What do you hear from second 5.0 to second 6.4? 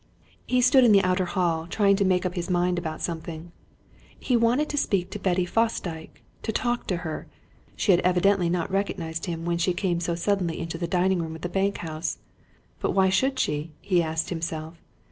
to Betty Fosdyke